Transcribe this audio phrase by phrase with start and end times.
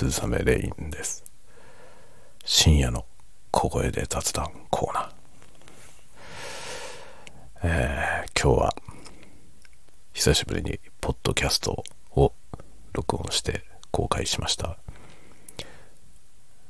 [0.00, 1.22] 鈴雨レインです。
[2.46, 3.04] 深夜の
[3.50, 5.10] 小声で雑談コーナー。
[7.64, 8.74] えー、今日は
[10.14, 12.32] 久しぶりにポッドキャストを
[12.94, 14.68] 録音して公開しました、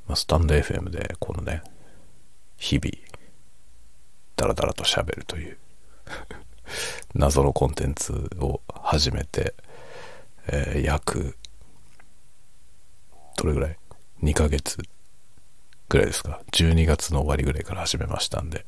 [0.09, 1.63] まあ、スタンド FM でこのね
[2.57, 2.93] 日々
[4.35, 5.57] ダラダラと喋るという
[7.15, 9.55] 謎のコンテンツを始めて、
[10.49, 11.37] えー、約
[13.43, 13.77] どれぐらい
[14.23, 14.79] ?2 ヶ月
[15.89, 18.67] ぐらいですか？12月の終わりぐらいから始めましたんで、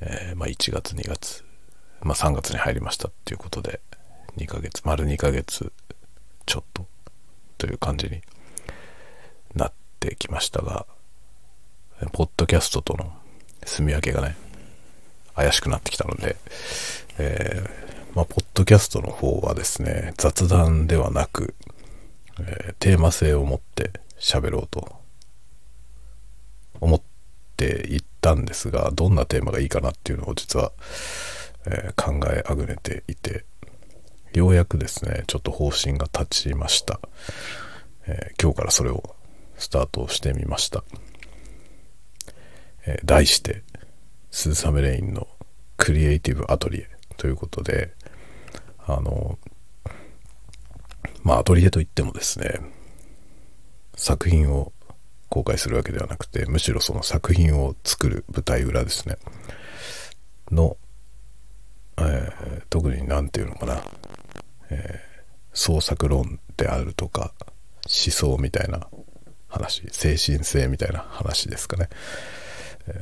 [0.00, 1.44] えー、まあ1月2月、
[2.02, 3.80] まあ3月に入りましたっていうことで
[4.36, 5.72] 2ヶ月丸2ヶ月
[6.46, 6.86] ちょっと
[7.56, 8.20] という感じに
[9.54, 10.86] なってきましたが
[12.12, 13.12] ポッドキャストとの
[13.64, 14.36] 住み分けがね
[15.38, 16.36] 怪しくなってきたので、
[17.18, 21.54] えー、まあ、ポッドキャストの方はですね、雑談ではなく、
[22.40, 24.96] えー、テーマ性を持って喋ろうと
[26.80, 27.02] 思っ
[27.56, 30.72] ていったんですが、どんなテーマがいいかなっていうのを実は、
[31.66, 33.44] えー、考えあぐねていて、
[34.32, 37.00] ようやくですね、ちょっと方針が立ちました。
[38.06, 39.14] え今日からそれを
[39.56, 40.82] スタートしてみました。
[42.86, 43.62] え題して、
[44.30, 45.28] スーサメレインの
[45.76, 47.92] クリエイティブアトリエということで、
[48.86, 49.38] あの、
[51.22, 52.60] まあアトリエといってもですね、
[53.96, 54.72] 作品を
[55.28, 59.16] 公開するわけではなくて、むしろその作品を作る舞台裏ですね、
[60.50, 60.76] の、
[61.98, 63.82] えー、特に何て言うのかな、
[64.70, 67.32] えー、創作論であるとか、
[67.84, 68.86] 思想みたいな
[69.48, 71.88] 話、精神性みたいな話ですかね。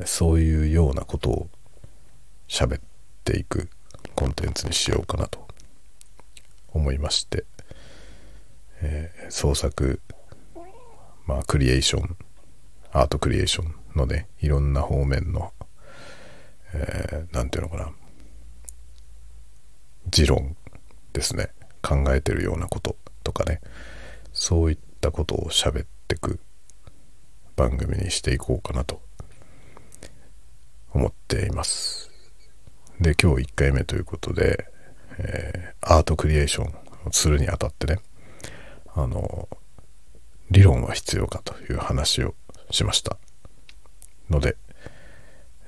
[0.05, 1.49] そういうようなことを
[2.49, 2.81] 喋っ
[3.25, 3.69] ていく
[4.15, 5.47] コンテンツにしようかなと
[6.73, 7.45] 思いまして、
[8.83, 10.01] えー、創作
[11.27, 12.17] まあクリエーション
[12.93, 15.53] アートクリエーションのねいろんな方面の、
[16.73, 17.93] えー、て言うのかな
[20.09, 20.56] 持論
[21.12, 21.50] ですね。
[21.83, 23.61] 考えてるようなこととかね。
[24.33, 26.41] そういったことを喋ってく
[27.56, 29.00] 番組にしていこうかなと
[30.93, 32.11] 思っています。
[33.00, 34.67] で、今日1回目ということで、
[35.19, 36.67] えー、アートクリエーション
[37.06, 37.99] をするにあたってね、
[38.97, 39.49] あの、
[40.51, 42.34] 理論は必要かという話を
[42.71, 43.19] しました。
[44.31, 44.57] ので、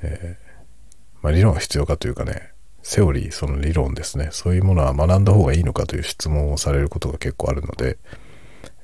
[0.02, 2.52] えー、まあ、理論は必要かというかね、
[2.82, 7.98] セオリー、その理論ですね、そういうものは学んだ方がいいのかという質問をされることが結構あるので、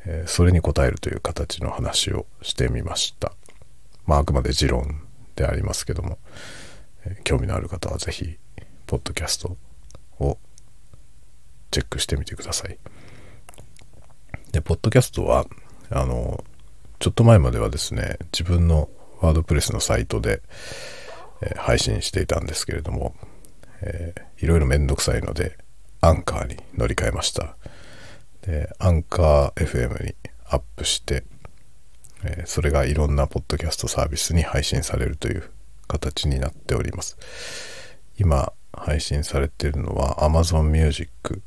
[0.04, 3.33] えー、それに答えるという形の話をしてみました。
[4.04, 5.00] まあ、あくまで持論
[5.37, 6.19] でありますけども、
[7.06, 8.37] えー、興味のある方は是非
[8.87, 9.56] ポッドキャスト
[10.21, 10.38] を
[11.71, 12.78] チェックしてみてください。
[14.54, 15.47] で、ポッドキャストは、
[15.91, 16.44] あの、
[17.00, 18.88] ちょっと前まではですね、自分の
[19.20, 20.42] ワードプレスのサイトで、
[21.42, 23.16] えー、配信していたんですけれども、
[23.81, 25.59] えー、いろいろめんどくさいので、
[26.00, 27.56] アンカーに乗り換えました。
[28.42, 31.25] で、アンカー FM にアップして、
[32.22, 35.50] えそれがいろんなポッドキャストサービスに配信されるという
[35.88, 37.19] 形になっております。
[38.19, 41.42] 今配信されているのは Amazon Music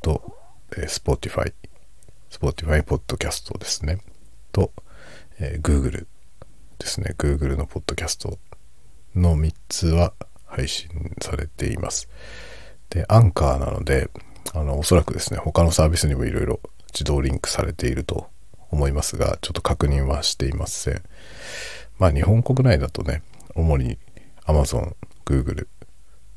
[0.00, 0.36] と、
[0.76, 1.52] え Spotify、
[2.30, 3.98] Spotify ポッドキャストですね。
[4.52, 4.72] と、
[5.38, 6.06] えー、Google
[6.78, 7.14] ですね。
[7.18, 8.38] Google のポッドキャスト
[9.14, 10.12] の3つは
[10.44, 10.88] 配信
[11.20, 12.08] されています。
[12.90, 14.10] で、アンカーなので、
[14.54, 16.60] あの、おそらくですね、他のサービスにもいろいろ
[16.92, 18.28] 自動リンクされていると
[18.70, 21.02] 思いますが、ちょっと確認はしていません。
[21.98, 23.22] まあ日本国内だとね、
[23.54, 23.98] 主に
[24.46, 24.94] Amazon、
[25.24, 25.66] Google、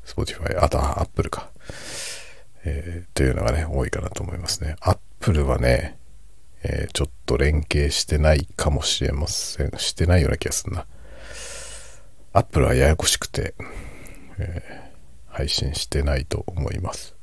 [0.04, 1.50] Spotify、あとは Apple か、
[2.64, 4.76] えー、というのがね、多いかなと思いますね。
[5.20, 5.98] Apple はね、
[6.62, 9.70] えー、ちょっと連携してないかもしれません。
[9.76, 10.86] してないような気がするな。
[12.32, 13.54] Apple はややこしくて、
[14.38, 17.14] えー、配信してないと思います。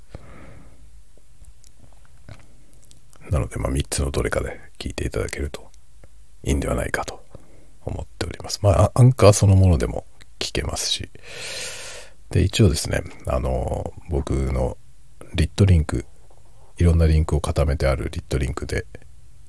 [3.32, 5.72] なので、まあ、3つのどれかで聞いていただけると
[6.44, 7.26] いいんではないかと
[7.84, 8.59] 思っております。
[8.61, 10.05] まあ、アンカーそのものでも
[10.38, 11.09] 聞けますし、
[12.29, 14.78] で、一応ですね、あの、僕の
[15.34, 16.05] リットリンク、
[16.78, 18.85] いろんなリンクを固めてあるリットリンクで、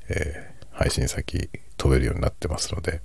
[0.09, 3.03] えー、配信先飛べるようになってますので、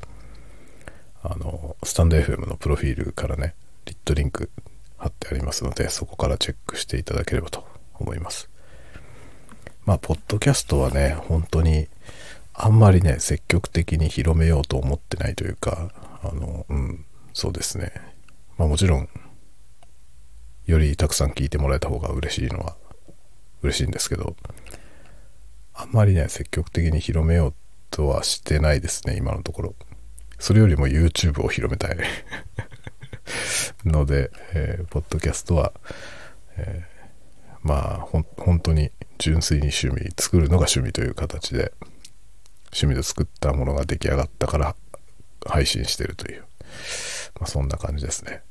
[1.21, 3.55] あの、スタンド FM のプロフィールからね、
[3.85, 4.49] リットリンク
[4.97, 7.65] 貼ってありますので、そこからチェックしていただければと
[7.95, 8.49] 思います。
[9.85, 11.89] まあ、ポッドキャストはね、本当に、
[12.53, 15.91] あんまりね、積極的に広めようと思ってないというか、
[16.23, 17.91] あの、うん、そうですね。
[18.57, 19.09] まあもちろん、
[20.65, 22.77] よりたくさん聞いてもらえた方が嬉しいのは
[23.63, 24.35] 嬉しいんですけど、
[25.73, 27.53] あんまりね、積極的に広めよう
[27.89, 29.75] とはしてないですね、今のところ。
[30.39, 31.97] それよりも YouTube を広めたい。
[33.85, 35.73] ので、えー、ポッドキャストは、
[36.57, 41.73] えー、まあほ本当に純粋に趣味作るのが趣味という形で
[42.73, 44.75] 趣味で作ったものが出来上がったから
[45.45, 46.41] 配信してるという、
[47.39, 48.41] まあ、そんな感じですね。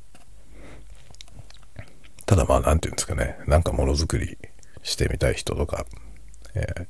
[2.25, 3.39] ただまあ何て言うんですかね。
[3.47, 4.39] なんかものづくり
[4.83, 5.87] してみたい人とか、
[6.55, 6.87] えー、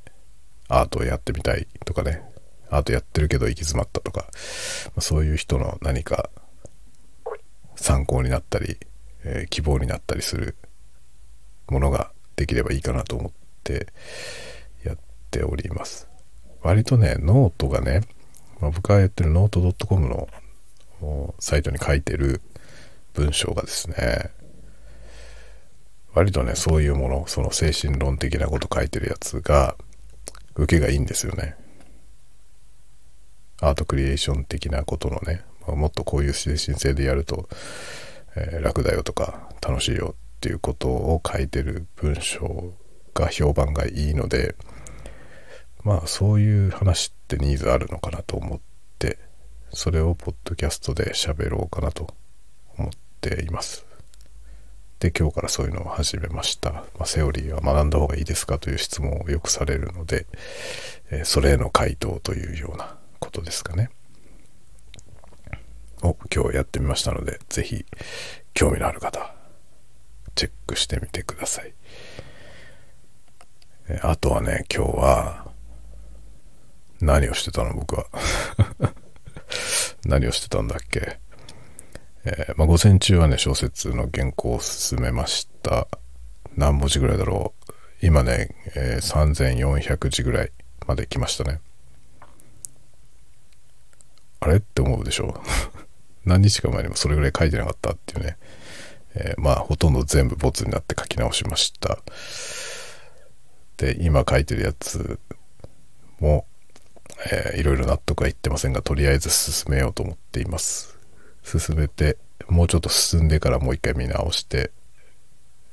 [0.67, 2.23] アートをやってみたいとかね
[2.69, 4.25] アートやってるけど行き詰まったとか、
[4.99, 6.29] そういう人の何か
[7.75, 8.77] 参考になったり、
[9.23, 10.55] えー、希望になったりする
[11.69, 13.31] ものができればいいかなと思っ
[13.63, 13.87] て
[14.83, 14.97] やっ
[15.29, 16.09] ております。
[16.61, 18.01] 割とねノートがね、
[18.59, 20.27] まあ、僕がやってるノート .com の
[21.39, 22.41] サイトに書いてる
[23.13, 24.31] 文章がですね
[26.13, 29.75] 割とねそういうものその精神論的なこと書いてるやつが
[30.55, 31.55] 受けがいいんですよね
[33.61, 37.47] アートクリエーション的なことのね、ま、もっとこういう精神性でやると、
[38.35, 42.73] えー、楽だよとか楽しいよっていうことを書いてる文章
[43.13, 44.55] が評判がいいので
[45.83, 48.59] まあそういう話ってニーズあるのかなと思っ
[48.99, 49.17] て
[49.71, 52.13] それをポッドキャストで喋ろうかなと
[52.77, 53.92] 思っています。
[55.03, 60.27] で今日からそういうのを始めました、まあ、セオリーは学んだ方がいいですかという質問をよくされるので、
[61.11, 63.89] えー、それへの回答というようなことですかね。
[66.03, 67.85] を今日やってみましたので是非
[68.53, 69.33] 興味のある方
[70.35, 71.73] チェックしてみてください、
[73.87, 75.51] え、あとはね今日は
[77.01, 78.05] 何をしてたの僕は。
[80.05, 81.19] 何をしてたんだっけ。
[82.25, 85.87] えー、まあ、午前中はね、小説の原稿を進めました。
[86.55, 87.73] 何文字ぐらいだろう。
[88.01, 90.51] 今ね、えー、3400字ぐらい
[90.87, 91.59] まで来ましたね。
[94.39, 94.57] あれ？
[94.57, 95.41] って思うでしょ
[96.25, 98.37] 何日か前にもそれぐらい書いてなかったっていうね。
[99.15, 101.99] えー、まあ、ほとんど全部ボツになって書き直しました。
[103.77, 105.19] で、今書いてるやつ
[106.19, 106.45] も、
[107.31, 110.92] えー、いろいろ納得はいってませんが、とりあえず進めようと思っています。
[111.43, 112.17] 進めて
[112.47, 114.71] もうちょっと進んでからもう一回見直して、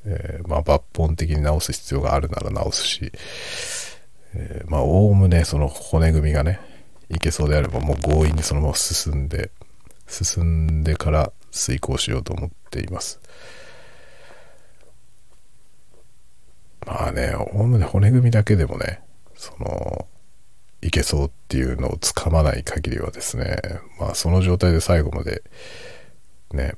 [0.04, 3.12] えー、まあ抜本的に直す必要があるなら直すし、
[4.34, 6.60] えー、まあおおむねその骨組みがね
[7.08, 9.50] いけそうであればもう強引にそのまま進んで
[10.06, 13.20] 進んでから遂行しようと思っています。
[16.86, 19.00] まあねおおむね骨組みだけでもね
[19.34, 20.06] その
[20.82, 23.58] いけそうっていうのをつかまない限りはですね
[23.98, 25.42] まあその状態で最後まで
[26.52, 26.74] ね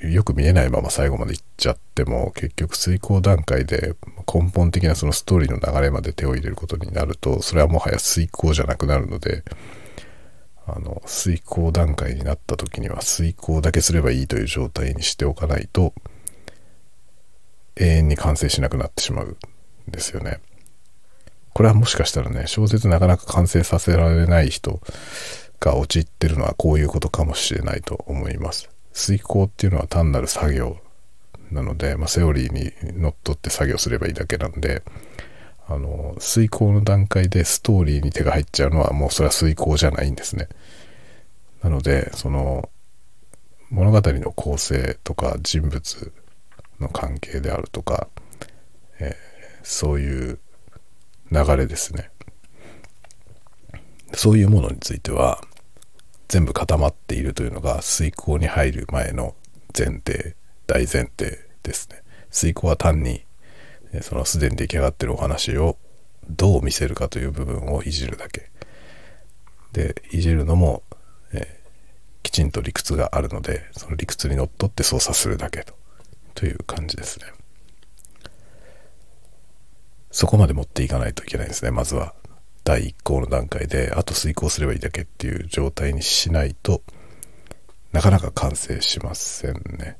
[0.00, 3.94] よく見えないまま最後までいっちゃっても結局遂行段階で
[4.32, 9.42] 根本的なそのストーリーの流れまで手を入れることになるとそれはもはや遂行じゃなくなるので
[10.66, 15.92] あの遂行段階になった時には遂行だけすればいいという状態にしておかないと
[17.76, 19.36] 永遠に完成しなくなってしまう
[19.88, 20.40] んですよね。
[21.52, 24.80] これはもしかしたらね、小説なかなか完成させられない人
[25.60, 28.70] が陥ってるのはこういうことかもしれないと思います。
[28.92, 30.78] 遂行っていうのは単なる作業
[31.50, 34.82] なので、まあ、セオリーにのっとって作業すればいいだけなんで、
[35.66, 40.48] あの、遂行の段階でストーリーに手が入っちゃうのはもうそれは遂行じゃないんですね。
[41.62, 42.70] なので、その、
[43.70, 46.12] 物語の構成とか人物
[46.80, 48.08] の関係であるとか、
[48.98, 49.14] えー、
[49.62, 50.38] そういう
[51.30, 52.10] 流れですね。
[54.14, 55.42] そういうものについては
[56.28, 59.34] 全部固まっているというのが遂行に入る前の
[59.76, 60.34] 前提
[60.66, 62.02] 大前提ですね。
[62.30, 63.24] 遂行は単に
[64.02, 65.76] そのすでに出来上がってるお話を
[66.28, 68.50] どう見せるかという部分をいじるだけ。
[69.72, 70.82] でいじるのも、
[71.32, 75.74] えー、きちんと理屈があるのでその理屈にのっとって操作するだけと
[76.34, 77.26] という感じですね。
[80.10, 81.70] そこまで持っていかないといけないんですね。
[81.70, 82.14] まずは。
[82.68, 86.82] 第1項の段階であと遂行すればいいだけっていう状態にしないと
[87.92, 89.96] なかなか完成しませんね。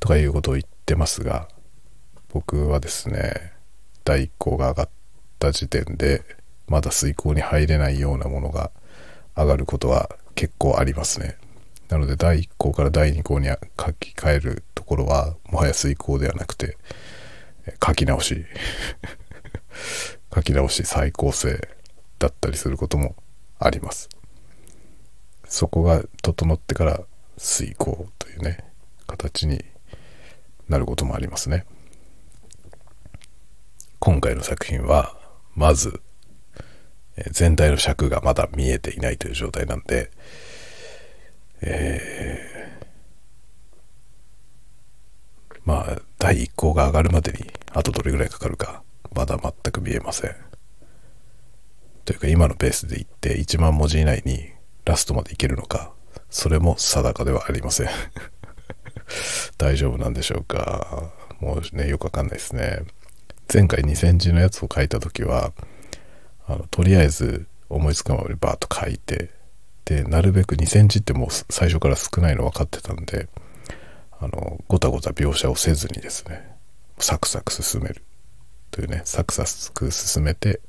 [0.00, 1.46] とかいうことを言ってますが
[2.30, 3.52] 僕はですね
[4.02, 4.88] 第1項が上がっ
[5.38, 6.24] た時点で
[6.66, 8.72] まだ遂行に入れないようなものが
[9.36, 11.36] 上がることは結構ありますね。
[11.88, 13.56] なので第1項から第2項に書
[13.92, 16.76] き換えるところはもはや遂行ではなくて
[17.84, 18.44] 書き直し。
[20.34, 21.68] 書き直し再構成
[22.18, 23.16] だったりすることも
[23.58, 24.08] あります。
[25.46, 27.00] そこが整ってから
[27.38, 28.64] 遂行というね
[29.06, 29.64] 形に
[30.68, 31.64] なることもありますね。
[33.98, 35.16] 今回の作品は、
[35.54, 36.00] まず、
[37.32, 40.10] 全体の尺がまだ見えていないという状態なんで、
[41.62, 42.47] えー、
[45.68, 47.44] まあ、第一項が上がるまでに、
[47.74, 48.82] あとどれぐらいかかるか、
[49.14, 50.34] まだ全く見えません。
[52.06, 54.48] というか、今のペースでいって1万文字以内に
[54.86, 55.92] ラストまでいけるのか、
[56.30, 57.88] それも定かではありません。
[59.58, 61.12] 大丈夫なんでしょうか。
[61.38, 62.84] もうね、よくわかんないですね。
[63.52, 65.52] 前回2000字のやつを書いた時は、
[66.46, 69.32] あのとりあえず思いつくままにバーッと書いて、
[69.84, 73.28] で、なるべく2センチってもう最初から少ないの分かってたんで、
[74.20, 76.56] あの、ごたごた描写をせずにですね、
[76.98, 78.02] サクサク進める
[78.70, 80.60] というね、サクサク進めて、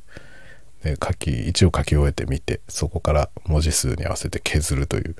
[0.83, 5.15] で書き、一応書き終えてみて、そこから文字数に合わせて削るという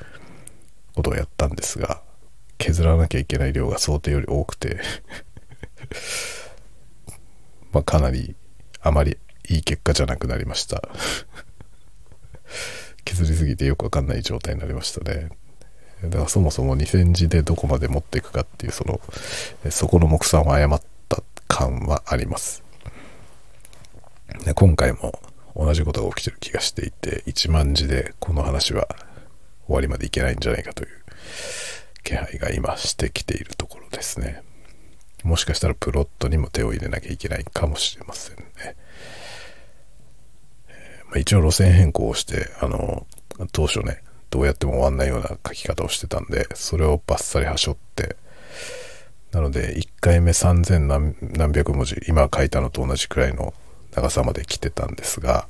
[0.96, 2.02] ことをやったんですが、
[2.60, 4.82] 削らなきゃいけない量が想定より多くて
[7.72, 8.36] まあかなり
[8.82, 9.18] あまり
[9.48, 10.90] いい結果じゃなくなりました
[13.06, 15.30] 削りすぎてよくわかんない状態になりましたね。
[16.04, 19.02] だからそもそも2000字でどこまで持っていくかっていうその
[19.70, 22.64] そこの目算を誤った感はあります。
[24.46, 25.20] で今回も
[25.56, 28.88] 同じことが起きてる気がしていて1万字でこの話は
[29.66, 30.90] 終わりまでいけないんじゃないかという
[32.04, 34.42] 気配が今してきているところですね。
[35.24, 38.44] もしかしたらプロットにも手を入れなきゃいけないかもしれませんね。
[40.70, 43.06] えまあ、一応路線変更をして、あの、
[43.52, 48.16] 当初ね、どうやっても終わんないような書き方をしてたんで、それをバッサリはしょって、
[49.32, 53.54] なので、1回目3000何何百文字、今書いたのと同じくらいの
[53.96, 55.48] 長さまで来てたんですが、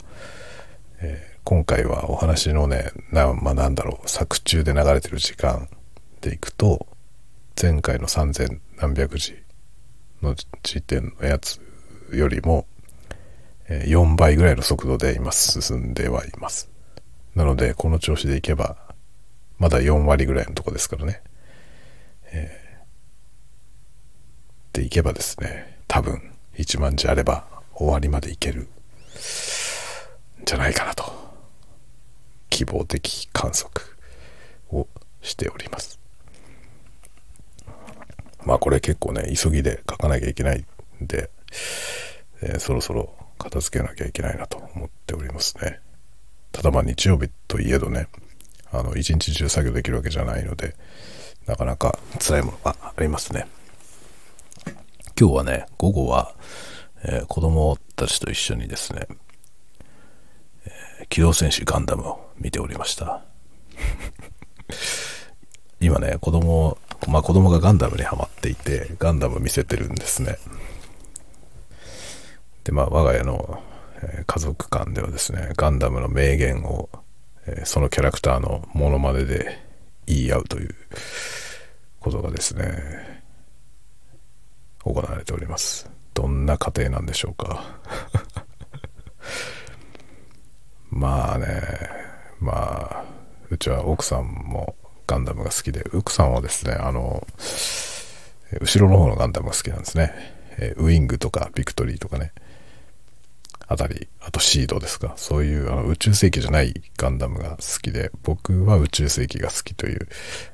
[1.02, 5.70] えー、今回はお話のね、な、まあ、なんだろう、作中で流れてる時間
[6.22, 6.88] でいくと、
[7.62, 9.38] 前回の3000何百字
[10.22, 11.60] の時点のやつ
[12.12, 12.66] よりも、
[13.70, 16.70] 4倍ぐらいの速度で今進んではいます。
[17.36, 18.78] なので、この調子でいけば、
[19.58, 21.22] まだ4割ぐらいのとこですからね。
[22.32, 28.68] えー、でいけばですね、多分1万字あれば終わりまでいける
[30.46, 31.12] じゃないかなと、
[32.50, 33.86] 希望的観測
[34.72, 34.88] を
[35.22, 36.00] しております。
[38.46, 40.66] まあこれ結構ね、急ぎで書かなきゃいけない
[41.04, 41.30] んで、
[42.42, 45.80] えー、そろそろ片付けなきゃいけないなと思っておりますね。
[46.60, 48.10] ただまあ日曜日といえどね、
[48.70, 50.76] あの、一日中作業できるわけじゃないので、
[51.46, 53.48] なかなか辛いものがありますね。
[55.18, 56.36] 今日はね、午後は、
[57.06, 59.08] えー、子供たちと一緒にですね、
[60.66, 63.22] えー、機動戦士ガンダムを見ておりました。
[65.80, 70.38] 今ね、子供、まあ子供がガンダムにハマっていて、ガンダム見せてるんですね。
[72.66, 73.64] で、まあ、我が家の、
[74.02, 76.90] え、家族間ではですね、ガンダムの名言を、
[77.46, 79.60] え、そのキャラクターのモノマネで
[80.06, 80.76] 言い合うという
[82.00, 83.22] ことがですね、
[84.84, 85.90] 行われております。
[86.14, 87.80] どんな家庭なんでしょうか。
[90.90, 91.62] まあね、
[92.40, 93.06] まあ、
[93.50, 94.76] うちは奥さんも
[95.06, 97.26] ガンダムが好きで、奥さんはですね、あの、
[98.62, 100.14] 後ろの方のガンダムが好きなんですね。
[100.58, 102.34] えウィングとかビクトリーとかね。
[103.72, 105.14] あたり、あとシードですか。
[105.16, 110.10] そういうあの宇宙世紀じゃないガンダムが好きで、僕は宇宙世紀が好きという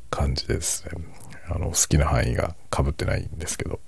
[0.09, 0.91] 感じですね。
[1.47, 3.79] あの、好きな範囲が被ってないんですけど、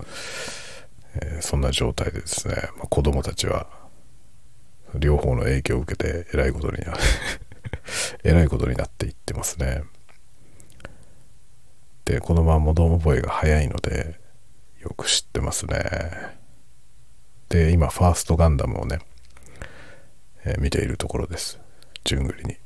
[1.20, 3.66] えー、そんな状態でですね、まあ、子供たちは、
[4.94, 6.94] 両方の影響を受けて、えらいことにな、
[8.24, 9.82] えらいことになっていってますね。
[12.06, 14.18] で、このまま物覚えが早いので、
[14.80, 15.84] よく知ってますね。
[17.50, 19.00] で、今、ファーストガンダムをね、
[20.44, 21.60] えー、見ているところです。
[22.04, 22.56] 順繰りに。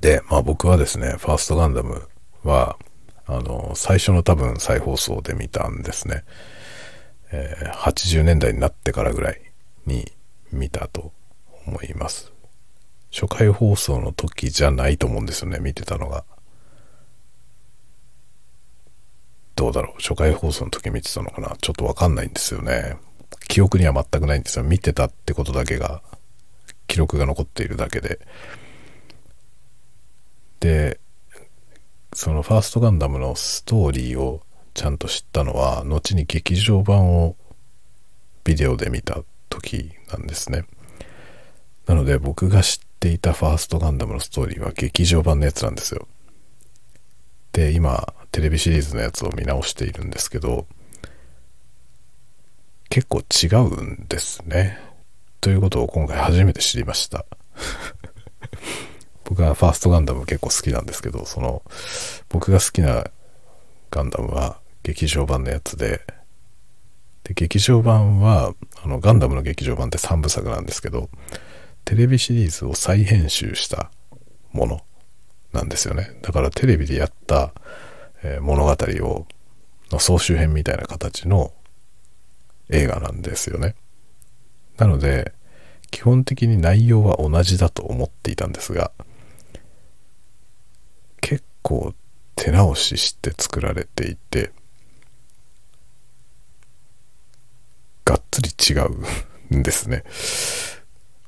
[0.00, 2.08] で、まあ僕はですね、ファーストガンダム
[2.44, 2.76] は、
[3.26, 6.24] あの、最初の多分再放送で見たんですね。
[7.30, 9.42] えー、80年代になってからぐらい
[9.86, 10.10] に
[10.50, 11.12] 見たと
[11.66, 12.32] 思います。
[13.12, 16.24] 初回放送の時じゃないと思うんですよね、見てたのが。
[19.56, 20.00] どうだろう？
[20.00, 21.56] 初回放送の時見てたのかな？
[21.60, 22.96] ちょっとわかんないんですよね。
[23.48, 24.64] 記憶には全くないんですよ。
[24.64, 26.00] 見てたってことだけが
[26.88, 28.18] 記録が残っているだけで。
[30.58, 30.98] で、
[32.12, 34.42] そのファーストガンダムのストーリーを
[34.74, 37.36] ちゃんと知ったのは、後に劇場版を
[38.42, 40.64] ビデオで見た時なんですね。
[41.86, 46.08] なので僕が知っていたファーストガンダムのストーリーは劇場版のやつなんですよ。
[47.52, 50.66] で、今、テレビシリーズのやつを見直しているんですけど、
[52.88, 54.87] 結構違うんですね。
[55.40, 57.24] ということを今回初めて知りました。
[59.24, 61.62] 僕はファーストガンダム結構好きなんですけど、その、
[62.28, 63.04] 僕が好きな
[63.90, 66.02] ガンダムは劇場版のやつで、
[67.24, 71.10] で、劇場版は、あの、ガンダムの劇場版って3部作なんですけど、
[71.84, 73.90] テレビシリーズを再編集した
[74.52, 74.80] もの
[75.52, 76.18] なんですよね。
[76.22, 77.52] だからテレビでやった、
[78.22, 79.26] えー、物語を、
[79.90, 81.52] の総集編みたいな形の
[82.70, 83.74] 映画なんですよね。
[84.78, 85.32] なので、
[85.90, 88.92] 基本的に内容は同じだと思っていたんですが、
[91.20, 91.94] 結構
[92.36, 94.52] 手直しして作られていて、
[98.04, 98.78] がっつり違
[99.50, 100.04] うんですね。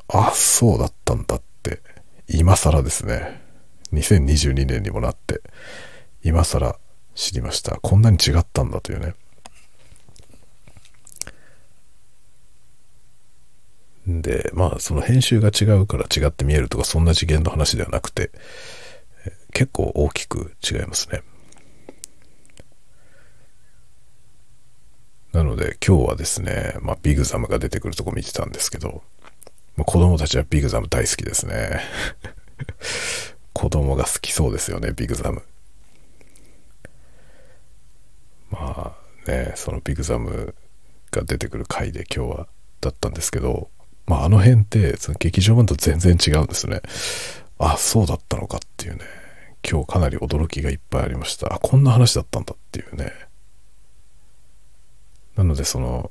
[0.09, 1.83] あ、そうだったんだって、
[2.29, 3.43] 今更ですね。
[3.93, 5.43] 2022年にもなって、
[6.23, 6.79] 今更
[7.15, 7.77] 知りました。
[7.81, 9.15] こんなに違ったんだというね。
[14.23, 18.31] で、まあ、その編集が違うから違って見えるとか、そんな次元の話ではなくて、
[19.53, 21.23] 結構大きく違いますね。
[25.33, 29.03] なので今日はですね、まあ、ビグザムが出てくるとこ見てたんですけど、
[29.77, 31.81] まあ、子供たちはビグザム大好きですね。
[33.55, 35.43] 子供が好きそうですよね、ビグザム。
[38.51, 40.55] まあね、そのビグザム
[41.13, 42.49] が出てくる回で今日は
[42.81, 43.71] だったんですけど、
[44.11, 46.83] まああの辺ってその劇場版と全然違うんですね。
[47.61, 49.05] あ、そうだったのかっていうね。
[49.63, 51.55] 今日かなり驚きがいっぱいありました。
[51.55, 53.13] あ、こんな話だったんだっていうね。
[55.37, 56.11] なのでその、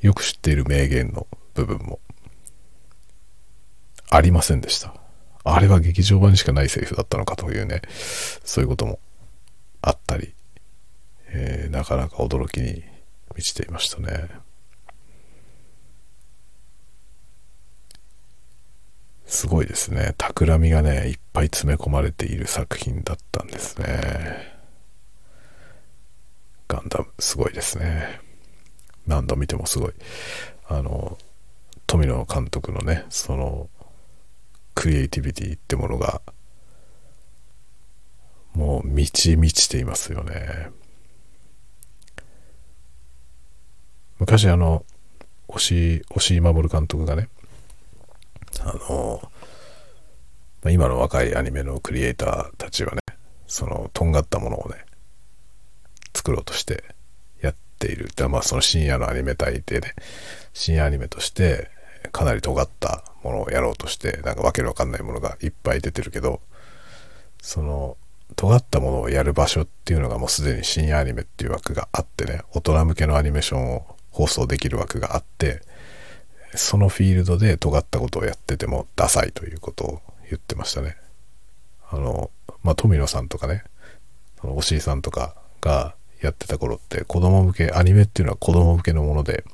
[0.00, 2.00] よく知っている名言の部分も
[4.08, 4.92] ありませんでした。
[5.44, 7.82] あれは劇場版にしかないセリフだったのかというね、
[8.44, 8.98] そういうことも
[9.82, 10.34] あったり、
[11.28, 12.82] えー、なかなか驚きに
[13.36, 14.39] 満ちていましたね。
[19.30, 20.14] すごいですね。
[20.18, 24.58] 企みがね、いっぱい詰め込まれている作品だったんですね。
[26.66, 28.20] ガンダム、すごいですね。
[29.06, 29.92] 何度見てもすごい。
[30.66, 31.16] あの、
[31.86, 33.70] 富野監督のね、その、
[34.74, 36.22] クリエイティビティってものが、
[38.52, 40.70] もう満ち満ちていますよね。
[44.18, 44.84] 昔あの、
[45.46, 47.28] 押井、押井守監督がね、
[48.60, 49.20] あの、
[50.62, 53.00] まあ、今の若いアニメのクリエイターたちはね、
[53.46, 54.84] その、とんがったものをね、
[56.14, 56.84] 作ろうとして
[57.40, 58.10] やっている。
[58.14, 59.94] でまあ、その深夜のアニメ大でね、
[60.52, 61.70] 深夜アニメとして、
[62.12, 66.40] かなり尖ったものをやろうとして、なんかわけのわかんないものがいっぱい出てるけど、
[67.42, 67.96] その、
[68.36, 75.62] 尖ったものをやる場所っていうのがもうすでに深夜アニメっていう枠があってね、大人向けのアニメーションを放送できる枠があって、
[76.54, 80.96] そのフィールドで尖ったことをやっててもダサいということを言ってましたね。
[81.90, 82.30] あの、
[82.62, 83.64] まあ、富野さんとかね、
[84.40, 89.44] その押井さんとかがやってた頃って子供向け、アニメっていうのは子供向けのもので、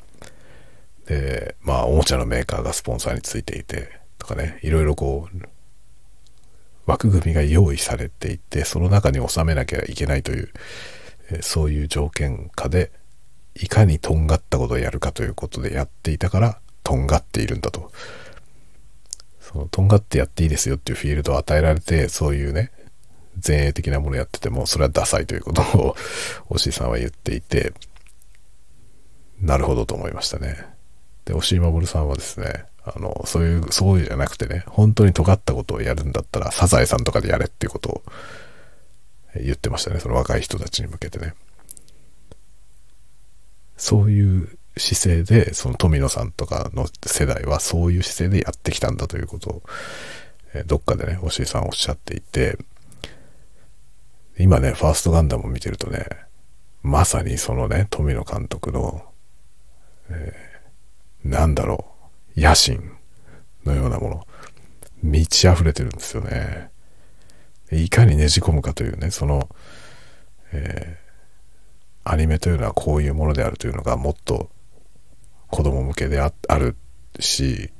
[1.06, 5.42] で、まあ、おもちゃのメーカーがスポンサーについていて、とかね、いろいろこう、
[6.86, 10.50] 枠組みが用意されていて、その中に収めなきゃいけないという、
[11.42, 12.90] そういう条件下で、
[13.54, 17.90] いかにとんがったことをやるかということでやっていたから、とんがっているんだと。
[19.40, 22.70] そのとんがってやっていいですよっていうフィールドを与えられて、そういうね、
[23.44, 25.96] 前衛的なものやってても、それはダサいということを、
[26.48, 27.72] おしいさんは言っていて、
[29.40, 30.64] なるほどと思いましたね。
[31.24, 38.02] で、押井守さんはですね、あの、そういう、そういうじゃなくてね、本当に尖ったことをやるんだったら、サザエさんとかでやれっていうことを
[39.34, 39.98] 言ってましたね。
[39.98, 41.34] その若い人たちに向けてね。
[43.76, 49.62] そういう姿勢で、その富野さんとかの世代はそういう姿勢でやってきたんだということを、
[50.66, 52.58] どっかでね、押井さんおっしゃっていて、
[54.38, 56.06] 今ね、ファーストガンダムを見てるとね、
[56.82, 59.02] まさにそのね、富野監督の、
[60.10, 60.56] えー
[61.26, 61.86] なんだろ
[62.36, 62.92] う、野心
[63.64, 64.26] のようなもの、
[65.02, 66.70] 満ち溢れてるんですよね。
[67.72, 69.48] いかにねじ込むかというね、その、
[70.52, 74.50] えー、アニメというのはこういうものであるというのがもっと
[75.50, 76.76] 子供向けである
[77.20, 77.70] し、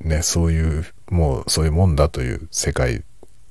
[0.00, 3.04] ね、そういう、もうそういうもんだという世界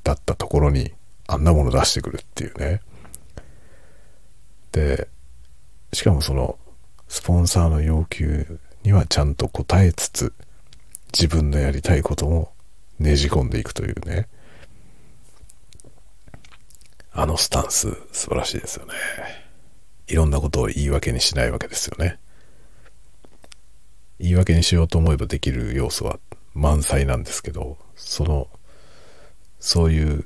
[0.03, 0.93] だったところに
[1.27, 2.81] あんなもの出してくるっていうね。
[4.71, 5.07] で、
[5.93, 6.57] しかもその、
[7.07, 10.33] スポンサーの要求にはちゃんと答えつつ、
[11.13, 12.51] 自分のやりたいことも
[12.99, 14.27] ねじ込んでいくというね。
[17.13, 18.93] あのスタンス、素晴らしいですよね。
[20.07, 22.19] いろんなことを言い訳にしないわけですよね。
[24.19, 26.19] 言い訳にしようと思えばできる要素は
[26.53, 28.47] 満載なんですけど、その、
[29.59, 30.25] そういう、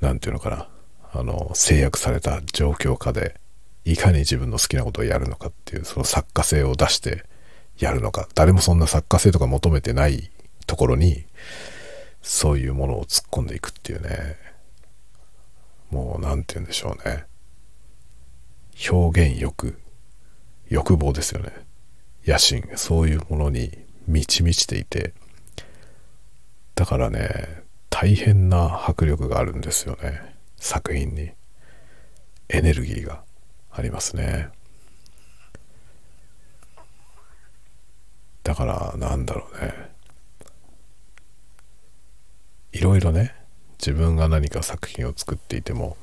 [0.00, 0.68] なんていうのかな、
[1.12, 3.40] あの、制約された状況下で、
[3.84, 7.24] いかに自分の好きなことをやるのかっていう、その作家性を出して
[7.78, 10.30] やるのか、誰もそんな作家性とか求めてない
[10.66, 11.26] ところに、
[12.22, 14.36] そういうものを突っ込んでいくっていうね、
[15.90, 17.26] もう、なんて言うんでしょうね。
[18.90, 19.78] 表現欲、
[20.68, 21.52] 欲望ですよね。
[22.26, 25.12] 野心、そういうものに満ち満ちていて、
[26.74, 30.34] だからね、大変な迫力があるんですよね。
[30.56, 31.32] 作品に。
[32.48, 33.22] エネルギーが
[33.70, 34.48] ありますね。
[38.42, 39.92] だから、なんだろうね。
[42.72, 43.34] いろいろね、
[43.78, 45.96] 自分が何か作品を作っていても、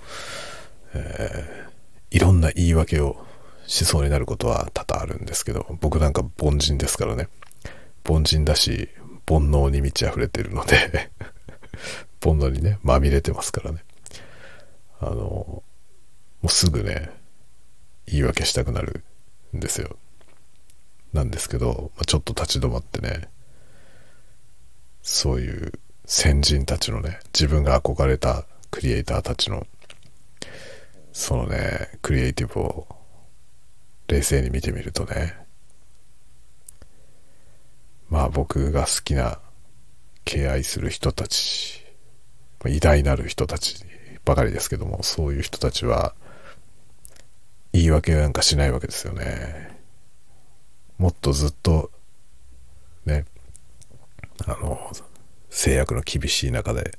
[0.94, 3.26] えー、いろんな言い訳を
[3.70, 7.30] しそうになることは多々あるんですけど、僕なんか凡人ですからね。
[8.08, 8.90] 凡人だし、
[9.28, 11.12] 煩悩に満ち溢れてるので
[12.20, 13.84] 煩悩にね、まみれてますからね。
[15.00, 15.64] あの、も
[16.46, 17.12] うすぐね、
[18.08, 19.04] 言い訳したくなる
[19.56, 19.98] んですよ。
[21.14, 23.30] なんですけど、ま、ちょっと立ち止まってね、
[25.04, 25.74] そういう
[26.06, 29.68] 先人たちのね、自分が憧れたクリエイターたちの、
[31.14, 32.99] そのね、クリエイティブを
[34.10, 35.36] 冷静に見てみるとね、
[38.10, 39.40] まあ僕が好きな
[40.26, 41.86] 敬愛する人たち、
[42.66, 43.86] 偉大なる人たち
[44.26, 46.16] ばかりですけども、そういう人たちは
[47.72, 49.78] 言い訳なんかしないわけですよね。
[50.98, 51.92] もっとずっと
[53.06, 53.26] ね、
[54.48, 54.92] あの、
[55.52, 56.98] 制約の厳しい中で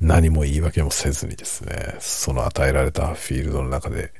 [0.00, 4.12] 何も言い訳もせずにですね、その与えられたフィールドの中で、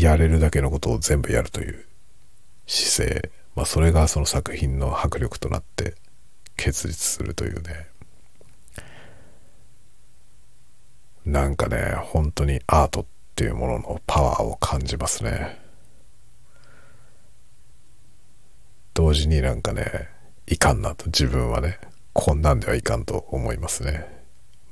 [0.00, 1.86] やれるだけのことを全部やるという
[2.66, 5.94] 姿勢、まあ、それがその作品の迫力となって
[6.56, 7.86] 結実するというね。
[11.24, 13.04] なんかね本当にアートっ
[13.34, 15.58] ていうもののパワーを感じますね。
[18.94, 20.08] 同時になんかね
[20.46, 21.06] いかんなと。
[21.06, 21.78] 自分はね
[22.16, 23.92] こんなんではいかんと思いますね、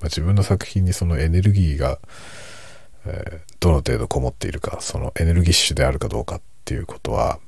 [0.00, 1.98] まあ、自分の作品にそのエネルギーが、
[3.06, 7.38] え、どの程度こもっているかそのエネルギッシュであるかどうかっていうことは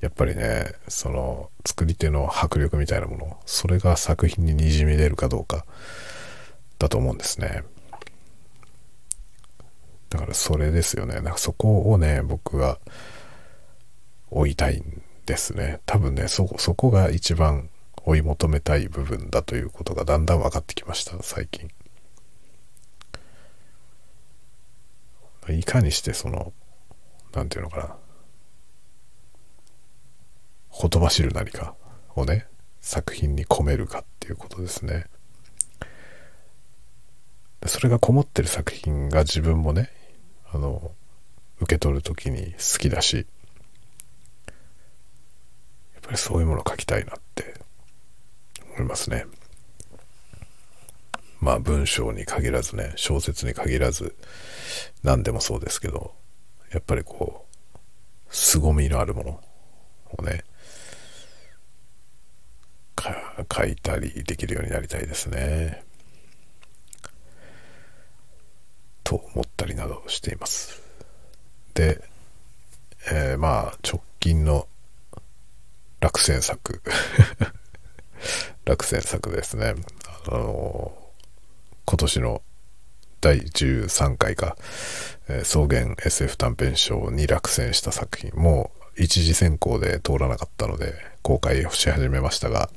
[0.00, 5.64] やっぱりねその作り手の迫力みたいなものそれが作品ににじみ出るかどうか
[6.78, 7.64] だと思うんですね。
[10.10, 11.14] だからそれですよね。
[11.16, 12.78] なんかそこをね僕は
[14.30, 15.80] 追いたいんですね。
[15.84, 17.68] 多分ねそこそこが一番
[18.04, 21.68] 追い求めたい部分だということがだんだん分かってきました最近。
[25.52, 26.52] いかにしてその
[27.32, 27.96] 何て言うのかな。
[30.68, 31.74] ほとばしる何か
[32.14, 32.46] をね
[32.80, 35.06] 作品に込めるかっていうことですね。
[37.66, 39.90] それがこもってる作品が自分もね
[40.52, 40.92] あの
[41.60, 43.26] 受け取る時に好きだしやっ
[46.02, 47.54] ぱりそういうものを書きたいなって
[48.76, 49.26] 思いますね。
[51.40, 54.16] まあ文章に限らずね小説に限らず
[55.02, 56.12] 何でもそうですけど
[56.72, 57.78] やっぱりこう
[58.30, 59.40] 凄みのあるもの
[60.18, 60.44] をね
[63.50, 65.84] 書いたりできるようになりたいですね。
[69.04, 70.82] と思ったりなどしています。
[71.74, 72.02] で、
[73.10, 74.68] えー、まあ直近の
[76.00, 76.82] 落選作
[78.66, 79.74] 落選作ですね。
[80.26, 80.97] あの
[81.88, 82.42] 今年の
[83.22, 84.58] 第13回か、
[85.26, 92.68] えー、草原 SF 短編賞に落選した作品もう一次選考で通らなかったので公開をし始めましたが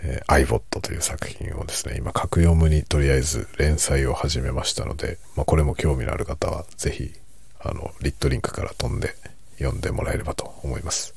[0.00, 7.12] えー、iBot という作品をですね、今、格読むにとりあえず連載を始めましたので、まあ、これも興味のある方は、ぜひ、
[7.58, 9.16] あの、リットリンクから飛んで
[9.58, 11.14] 読んでもらえればと思います。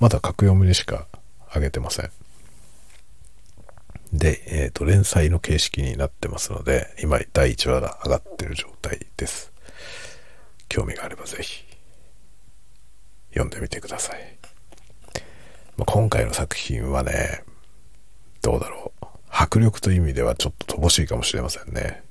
[0.00, 1.06] まだ格読むにしか
[1.54, 2.10] 上げてません。
[4.12, 9.52] で、えっ、ー、と、連載の形式になってますので、今、第1話が上がってる状態です。
[10.68, 11.64] 興味があればぜひ、
[13.30, 14.36] 読んでみてください。
[15.76, 17.44] まあ、今回の作品はね、
[18.42, 19.06] どうだろう。
[19.28, 22.02] 迫力という意味ではちょっと乏しいかもしれませんね。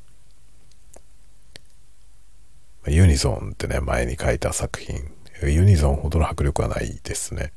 [2.87, 5.11] ユニゾンってね、前に書いた作品。
[5.41, 7.51] ユニゾンほどの迫力はないですね。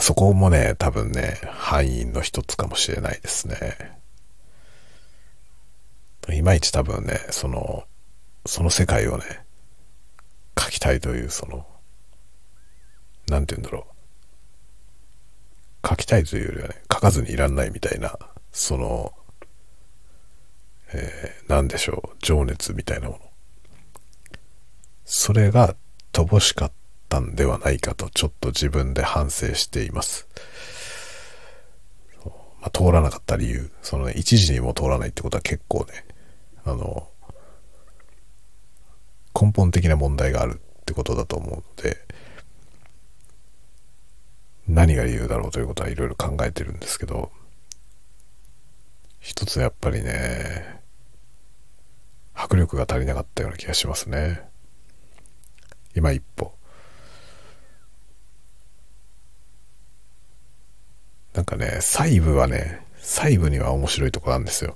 [0.00, 3.98] そこもね、多分ね、敗因の一つかもしれないですね。
[6.32, 7.84] いまいち多分ね、その、
[8.46, 9.24] その世界をね、
[10.58, 11.66] 書きたいという、その、
[13.28, 13.86] なんて言うんだろ
[15.82, 15.88] う。
[15.88, 18.18] 書きたいというよりはね、書かずにいらんないみたいな、
[18.52, 19.12] その、
[20.92, 23.20] えー、なんでしょう、情熱みたいなもの。
[25.04, 25.76] それが
[26.12, 26.83] 乏しかった
[27.20, 30.28] んではないかと、ちょっと自分で反省しています。
[32.60, 36.04] まあ、通らなかった理由、そのね、一時にも通らないってことは結構ね、
[36.64, 37.08] あの、
[39.38, 41.98] 根本的な問題があるってことだと思うので、
[44.66, 47.30] 何が理由だろうということはいろいろ考えてるんですけど、
[49.20, 50.80] 一つやっぱりね、
[52.34, 54.40] 迫力が足りなかったような気がしますね。
[55.94, 56.54] 今一歩。
[61.34, 64.74] なんかね、細部はね、細部には面白いとこなんですよ。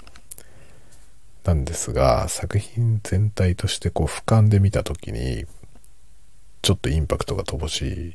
[1.45, 5.47] なんですが、作品全体としてこう俯瞰で見た時に、
[6.61, 8.15] ちょっとインパクトが乏しい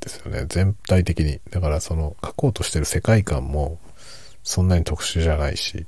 [0.00, 0.44] ですよね。
[0.48, 1.40] 全体的に。
[1.50, 3.78] だからその書こうとしてる世界観も
[4.42, 5.86] そんなに特殊じゃないし、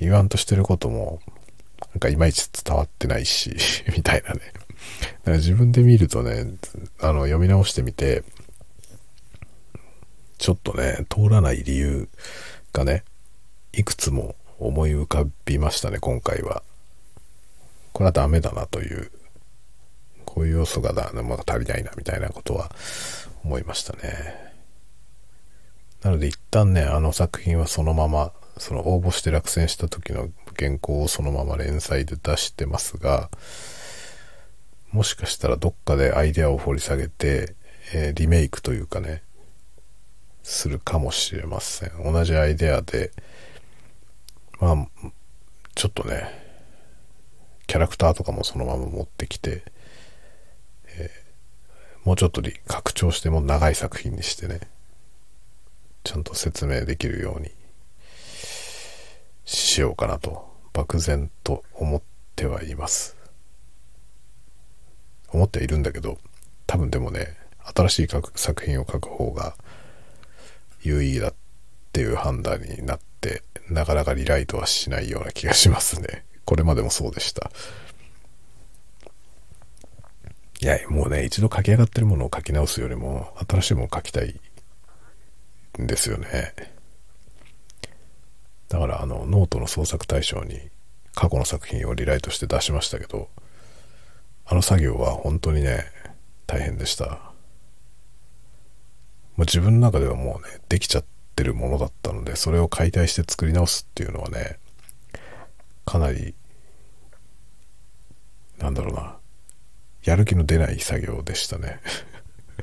[0.00, 1.20] 言わんとしてることも
[1.92, 3.54] なんかいまいち伝わってないし
[3.94, 4.40] みたいなね。
[4.40, 4.62] だ
[5.24, 6.46] から自分で見るとね、
[7.00, 8.24] あの読み直してみて、
[10.38, 12.08] ちょっとね、通らない理由
[12.72, 13.04] がね、
[13.72, 16.62] いくつも思い浮かびましたね、今回は。
[17.92, 19.10] これはダメだなという、
[20.24, 22.70] こういう要素がだ、まだ足りないな、みたいなことは
[23.44, 24.52] 思いましたね。
[26.02, 33.30] なので一旦ね、あの作品はそのまま、その応募して落選した時の原稿をそのまま連載で出してますが、
[34.92, 37.54] もしかしたらどっかでアイデアを掘り下げて、
[37.92, 39.22] えー、リメイクというかね、
[40.48, 41.90] するかもしれません。
[42.04, 43.10] 同じアイデアで、
[44.60, 44.86] まあ、
[45.74, 46.30] ちょっとね、
[47.66, 49.64] キャラクターとかもそのまま持ってきて、
[50.86, 54.60] えー、もうちょっと拡張しても長い作品にしてね、
[56.04, 57.50] ちゃんと説明できるように
[59.44, 62.02] しようかなと、漠然と思っ
[62.36, 63.16] てはいます。
[65.32, 66.18] 思ってはいるんだけど、
[66.68, 67.36] 多分でもね、
[67.74, 69.56] 新しい作品を書く方が
[70.86, 71.34] 有意義だっ
[71.92, 76.24] ていう判断になって、なかなかリライトはしないような気がしますね。
[76.44, 77.50] これまでもそうでした。
[80.60, 84.40] いや、もうね、一度書き上がってるものを書き直すよりも、新しいものを書きたい
[85.80, 86.54] んですよね。
[88.68, 90.70] だから、あの、ノートの創作大賞に
[91.14, 93.28] 過去の作品をリライトして出しましたけど、
[94.46, 95.84] あの作業は本当にね、
[96.46, 97.25] 大変でした。
[99.36, 104.58] もう自分の中ではもうね、できちゃってるものだったので、それを解体して作り直すっていうのはね、
[105.84, 106.34] かなり、
[108.58, 109.16] なんだろうな、
[110.04, 111.80] やる気の出ない作業でしたね。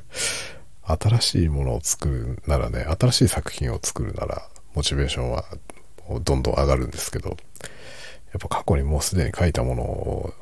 [0.82, 5.44] 新しいものを作るならね、新しい作品を作るなら、モチベーションは
[6.22, 7.34] どんどん上がるんですけど、や
[8.38, 10.34] っぱ過去にもうすでに書いたものを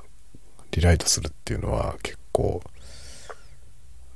[0.70, 2.62] リライトするっていうのは結構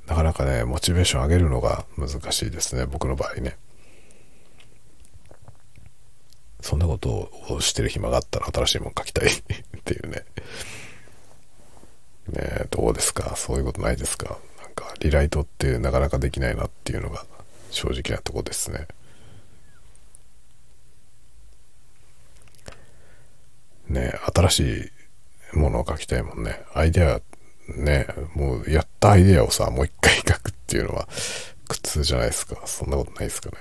[0.07, 3.57] なかなかね、モチベーション上げるのが難しいですね、僕の場合ね。
[6.61, 10.23] そんなことをしてる暇があったら新しいもの書きたい っていうね。
[12.29, 13.35] ねどうですか？
[13.35, 14.37] そういうことないですか？
[14.61, 17.25] なんか、リライトってなかなかできないなっていうのが
[17.71, 18.87] 正直なとこですね。
[23.89, 24.91] ね新し
[25.53, 26.61] いものを書きたいもんね。
[26.73, 27.21] アイデア
[27.67, 31.07] ね、もうやったアイデアをさ、もう一回書くっていうのは
[31.67, 32.61] 苦痛じゃないですか。
[32.65, 33.57] そんなことないですかね。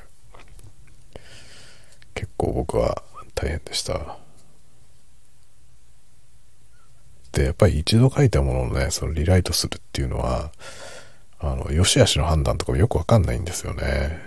[2.14, 3.02] 結構僕は
[3.34, 4.18] 大変でした。
[7.32, 10.52] で、やっぱり一度書いたものをね、そのリライトするっていうのは、
[11.38, 14.18] あの、良し悪しの判断とかもよくわかんないんですよね。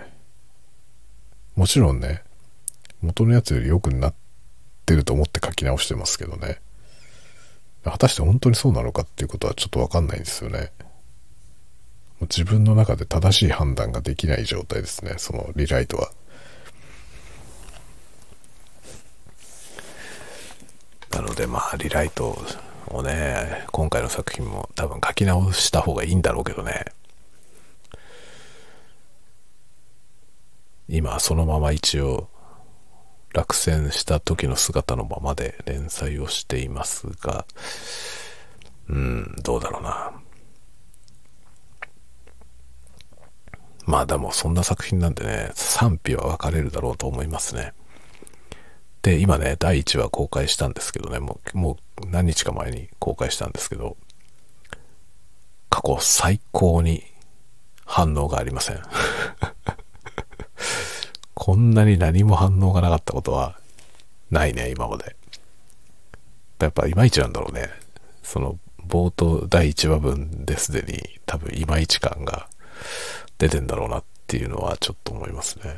[1.56, 2.22] もちろんね、
[3.02, 4.14] 元のやつより良くなっ
[4.86, 6.60] てると思って書き直してますけどね。
[7.84, 10.72] 果たして本当にそうなのかっていうことはちょっとわかんないんですよね。
[12.22, 16.12] 自分の中で正しい判断ができない状態ですね、そのリライトは。
[21.10, 22.38] なのでまあリライト
[22.88, 26.84] をね、今回の作品も多分書き直した方がいいんだろうけどね。
[30.88, 32.28] 今そのまま一応
[33.32, 37.46] 落選した時の姿のままで連載をしていますが、
[38.88, 40.12] うん、どうだろうな。
[43.86, 47.72] まあでもそんな作品なんでね、賛否は分かれるだろうと思いますね。
[49.02, 53.96] で、今ね、第1話公開したんですけどね、もう、もう何日か前に公開したんですけど、
[55.70, 57.04] 過去最高に
[57.84, 58.80] 反応がありません。
[61.50, 63.58] こんなに何も反応がなかったことは
[64.30, 65.16] ないね、今まで。
[66.60, 67.68] やっぱいまいちなんだろうね。
[68.22, 72.48] その冒頭第1話分ですでに多分いまいち感が
[73.38, 75.76] 出てんだろうなっていうのはちょっと思いますね。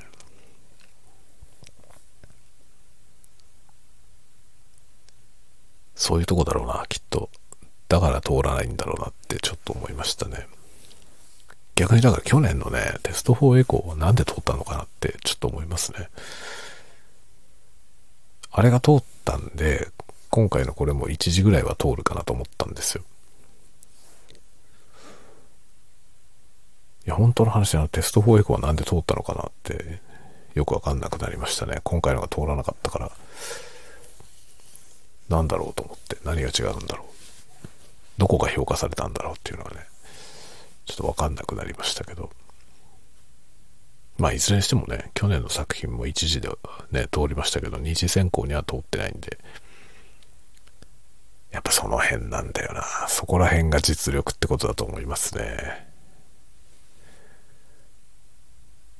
[5.94, 7.30] そういうとこだろうな、きっと。
[7.88, 10.46] だから通らないんだろうなってちょっと思いましたね。
[11.74, 16.08] 逆にだから去年のね、テスト4エコーはなんで通ったのかなってちょっと思いますね。
[18.50, 19.88] あれが通ったんで、
[20.30, 23.04] 今回のこれも1時ぐらいは通るかなと思ったんですよ。
[27.06, 30.00] いや、本当の話はテスト4エコーはなんで通ったのかなって
[30.54, 31.80] よくわかんなくなりましたね。
[31.82, 33.10] 今回のが通らなかったから。
[35.28, 37.06] なんだろうと思って何が違うんだろう。
[38.18, 39.86] どこが評価されたんだろうっていうのがね、
[40.92, 42.30] ちょっとわかんなくなりましたけど。
[44.18, 46.50] まあ、いずれにしてもね、去年の作品も一時で
[46.90, 49.38] ね、通りましたけど、二次選考には通ってないんで、
[51.50, 52.84] やっぱその辺なんだよな。
[53.08, 55.88] そこら辺が実力ってことだと思いますね。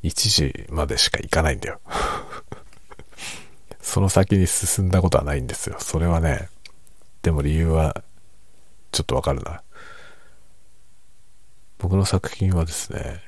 [0.03, 1.81] 一時までしか行かないんだよ。
[3.83, 5.77] その先に進んだことはないんですよ。
[5.79, 6.49] それはね、
[7.21, 8.03] でも理由は
[8.93, 9.63] ちょっとわかるな。
[11.83, 13.21] 僕の作品はですね、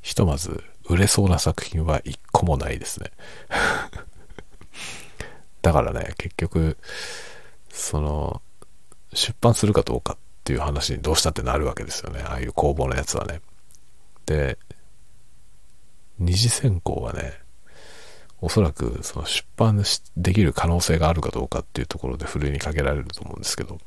[0.00, 3.10] ひとまず売れそうな作品は一個もないですね。
[5.60, 6.78] だからね、結局、
[7.70, 8.42] その、
[9.12, 12.22] 出版するかどうかっていう話にどうしたってなるわけですよね。
[12.22, 13.40] ああいう公募のやつはね。
[14.26, 14.56] で、
[16.20, 17.40] 二次選考はね、
[18.40, 19.82] おそらくその出版
[20.16, 23.78] できる可能性があるかどうかっていうところでふるいにかけられると思うんですけど、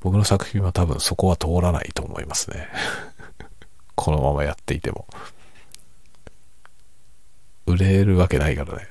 [0.00, 2.68] 僕の作品は多分そこは通らないと思いますね。
[3.96, 5.06] このままやっていても。
[7.66, 8.88] 売れるわけないからね。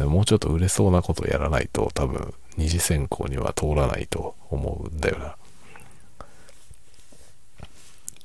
[0.06, 5.36] もうちょっと売れそうなことをやらないと多分二次選考には通らないと思うんだよな。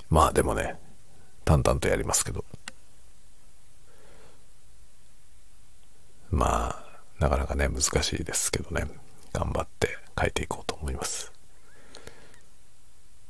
[0.09, 0.75] まあでもね、
[1.45, 2.43] 淡々とやりますけど。
[6.29, 8.87] まあ、なかなかね、難しいですけどね。
[9.37, 11.31] 頑張って書いていこうと思います。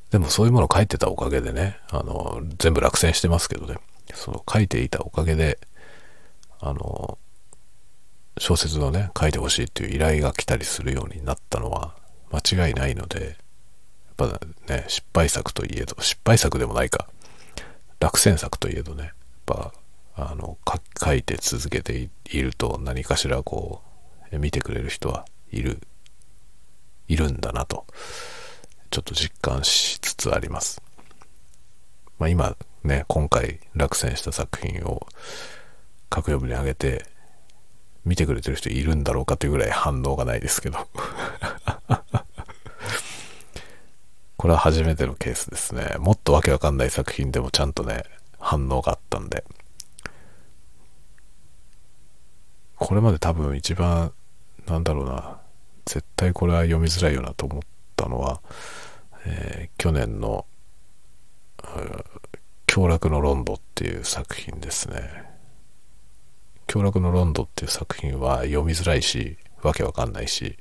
[0.09, 3.75] でもそういうものを書いてたおかげでね、あの、全部落選してますけどね、
[4.13, 5.59] その書いていたおかげで、
[6.61, 7.17] あの、
[8.37, 11.93] 小説のね、書いてほしいっていう依頼が来たりするようになったのは
[12.31, 13.35] 間違いないので、
[14.19, 14.39] やっぱ
[14.73, 17.09] ね、失敗作といえど、失敗作でもないか、
[17.99, 19.13] 落選作といえどね、やっ
[19.45, 19.73] ぱ、
[20.15, 20.57] あの、
[21.03, 23.81] 書いて続けていると何かしらこ
[24.31, 25.81] う、見てくれる人はいる
[27.07, 27.85] いるんだなと、
[28.89, 30.81] ちょっと実感しつつあります。
[32.19, 35.07] まあ、今ね、今回落選した作品を
[36.09, 37.05] 各読部に上げて、
[38.05, 40.87] 見てくれてる人いるんだろうかというぐらい反応がないですけど
[44.37, 45.95] これは初めてのケースですね。
[45.99, 48.03] もっとわけわかんない作品でもちゃんとね、
[48.39, 49.43] 反応があったんで。
[52.77, 54.13] これまで多分一番、
[54.67, 55.36] なんだろうな、
[55.87, 57.61] 絶対これは読みづらいよなと思っ
[57.95, 58.41] たのは、
[59.25, 60.45] えー、去年の
[62.67, 65.25] 「凶楽のロンド」っていう作品ですね。
[66.67, 70.57] 凶楽のロンドっていう作品は読みづらいし、わけわかんないし、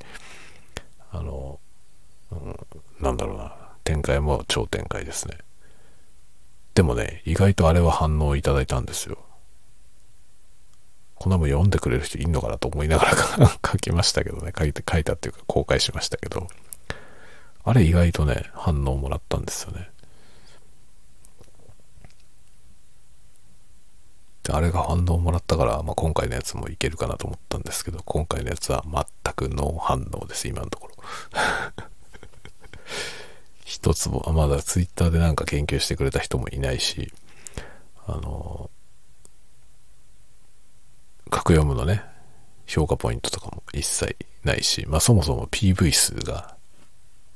[1.10, 1.58] あの、
[2.30, 2.56] うん、
[3.00, 5.38] なんだろうな、展開も超展開ですね。
[6.74, 9.25] でもね、意外とあれは反応いただいたんですよ。
[11.16, 16.46] こんなもん読んでくれる人いんのかなと思いながら書きましたけどね、 書いて、書いたっていうか公開しましたけど、
[17.64, 19.90] あれ意外とね、反応もらったんですよね。
[24.44, 30.94] で、あれが反応もらったから、まあ、今回のやつもいけるかなと思ったんですけど、今回のやつは全くノー反応です、今のところ。
[33.64, 37.12] 一つも、まだツイッターでなんか研究してくれた人もいないし、
[38.06, 38.70] あの、
[41.30, 42.02] 格読むのね、
[42.66, 46.56] 評価ポイントとかも一切ないし、まあそもそも PV 数が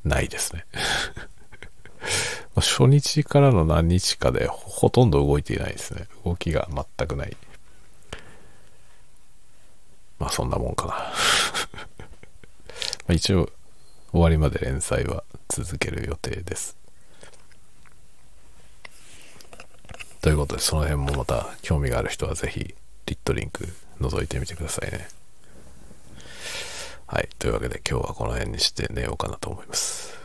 [0.04, 0.66] ないですね。
[2.56, 6.06] 初日からの何日かでほとんど動いていないですね。
[6.24, 7.36] 動きが全くない。
[10.18, 10.94] まあそんなもんかな。
[13.08, 13.50] ま一応
[14.12, 16.76] 終わりまで連載は続ける予定です。
[20.20, 22.74] ということでその辺もまた興味がある人はぜひ
[23.10, 23.68] リットリンク
[24.00, 25.08] 覗いてみてくださいね。
[27.06, 27.28] はい。
[27.40, 30.16] というわけで今日はこの辺にして寝ようかなと思います。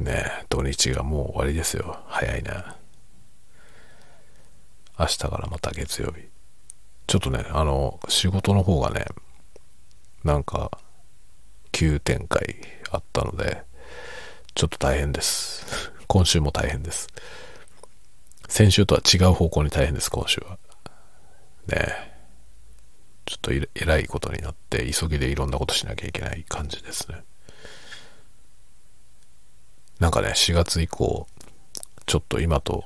[0.00, 2.00] ねえ、土日がもう終わりですよ。
[2.08, 2.76] 早いな。
[4.98, 6.24] 明日からまた月曜日。
[7.06, 9.06] ちょっとね、あの、仕事の方がね、
[10.24, 10.72] なんか、
[11.70, 12.56] 急展開
[12.90, 13.62] あったので、
[14.56, 15.92] ちょっと大変です。
[16.08, 17.06] 今週も大変です。
[18.48, 20.58] 先週とは違う方向に大変です、今週は。
[21.68, 22.08] ね
[23.28, 27.22] ちょっとえらいことになって、急ぎでいろんなことしなきゃいけない感じですね。
[30.00, 31.26] なんかね、4月以降、
[32.06, 32.84] ちょっと今と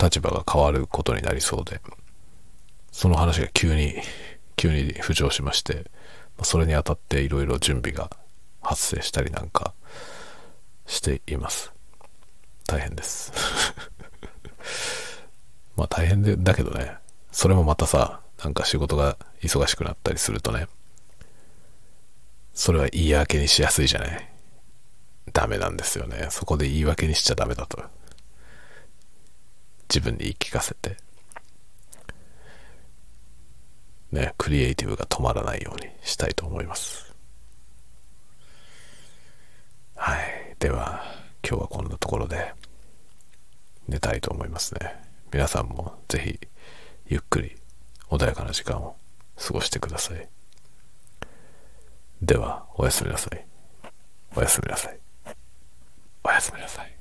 [0.00, 1.80] 立場が変わることになりそうで、
[2.92, 3.96] その話が急に、
[4.54, 5.90] 急に浮上しまして、
[6.42, 8.10] それにあたっていろいろ準備が
[8.62, 9.74] 発生したりなんか
[10.86, 11.72] しています。
[12.68, 13.32] 大変です
[15.76, 16.96] まあ大変でだけどね
[17.34, 20.68] それもまたさなんか仕事が忙しくなったりするとね
[22.54, 24.28] それは言い訳にしやすいじゃない？
[25.32, 26.28] ダメなんですよね。
[26.30, 27.82] そこで言い訳にしちゃダメだと。
[29.88, 30.96] 自分に言い聞かせて。
[34.12, 37.12] ねクリエイティブが止まらないようにしたいと思います。
[39.96, 40.54] はい。
[40.60, 41.02] では
[41.46, 42.54] 今日はこんなところで
[43.88, 44.94] 寝たいと思いますね。
[45.32, 46.38] 皆さんもぜひ
[47.06, 47.56] ゆっくり
[48.10, 48.96] 穏やかな時間を
[49.36, 50.28] 過ごしてください。
[52.22, 53.46] では、おやすみなさい。
[54.34, 54.98] おやすみなさい。
[56.22, 56.93] おやすみなさい。